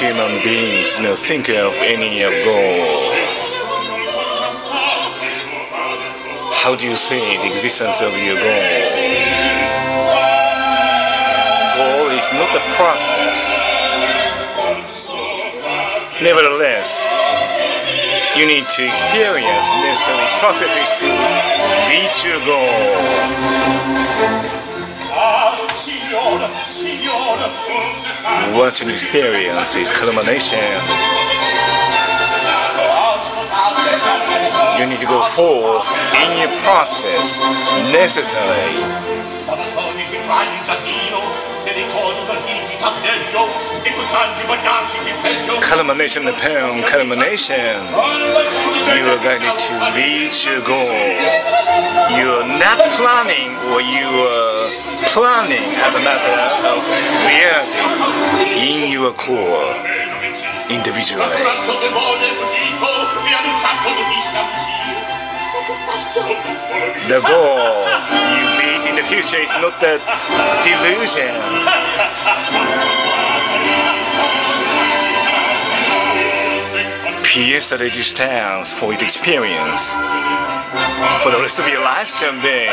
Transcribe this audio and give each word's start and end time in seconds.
human 0.00 0.42
beings 0.42 0.96
you 0.96 1.02
know, 1.02 1.14
think 1.14 1.48
of 1.48 1.72
any 1.74 2.18
goal? 2.44 3.14
How 6.52 6.74
do 6.74 6.88
you 6.88 6.96
see 6.96 7.36
the 7.38 7.46
existence 7.46 8.02
of 8.02 8.10
your 8.18 8.34
goal? 8.34 8.74
Goal 11.78 12.10
is 12.10 12.26
not 12.34 12.50
a 12.58 12.62
process. 12.74 13.40
Nevertheless, 16.20 17.06
you 18.36 18.46
need 18.46 18.66
to 18.74 18.86
experience 18.86 19.68
necessary 19.86 20.26
processes 20.40 20.90
to 20.98 21.06
reach 21.90 22.24
your 22.24 22.40
goal. 22.44 24.13
What 28.54 28.80
an 28.82 28.90
experience 28.90 29.74
is 29.76 29.90
culmination. 29.90 30.58
You 34.78 34.86
need 34.86 35.00
to 35.00 35.06
go 35.06 35.22
forth 35.24 35.88
in 36.14 36.30
your 36.38 36.52
process 36.62 37.38
necessary. 37.90 38.74
Culmination 45.62 46.26
upon 46.28 46.82
culmination, 46.84 47.76
you 48.94 49.04
are 49.10 49.22
going 49.22 49.42
to 49.42 49.74
reach 49.96 50.46
your 50.46 50.60
goal. 50.62 50.90
You 52.18 52.26
are 52.38 52.48
not 52.58 52.78
planning 52.98 53.56
or 53.72 53.80
you 53.80 54.06
are 54.06 54.43
planning 55.12 55.62
as 55.82 55.94
a 55.94 56.02
matter 56.02 56.34
of 56.66 56.80
reality 57.28 57.78
in 58.58 58.90
your 58.90 59.12
core 59.12 59.74
individually. 60.70 61.28
The 67.06 67.20
goal 67.20 67.86
you 68.38 68.46
reach 68.58 68.86
in 68.86 68.96
the 68.96 69.02
future 69.02 69.38
is 69.38 69.52
not 69.60 69.82
a 69.82 70.00
delusion. 70.64 71.34
Pierce 77.24 77.68
the 77.70 77.78
resistance 77.78 78.70
for 78.70 78.92
its 78.92 79.02
experience 79.02 79.96
for 81.22 81.30
the 81.30 81.40
rest 81.40 81.58
of 81.58 81.68
your 81.68 81.80
life 81.80 82.08
someday. 82.08 82.68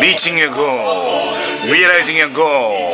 Reaching 0.00 0.38
your 0.38 0.48
goal, 0.48 1.34
realizing 1.68 2.16
your 2.16 2.30
goal. 2.30 2.90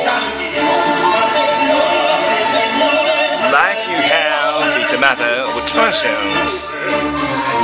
Life 3.52 3.82
you 3.88 3.96
have 3.96 4.80
is 4.82 4.92
a 4.92 4.98
matter 4.98 5.46
of 5.46 5.66
transience. 5.66 6.72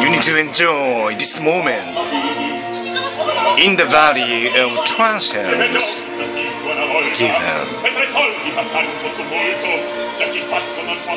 You 0.00 0.10
need 0.10 0.22
to 0.22 0.38
enjoy 0.38 1.14
this 1.16 1.40
moment 1.40 1.86
in 3.58 3.76
the 3.76 3.84
valley 3.84 4.46
of 4.58 4.84
transience 4.84 6.06
given. 7.18 7.80
Già 10.18 10.28
chi 10.28 10.40
fatto 10.48 10.82
non 10.82 10.98
può 11.04 11.16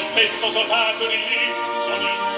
stesso 0.00 0.50
soldato 0.50 1.06
di 1.06 1.16
lì, 1.16 2.33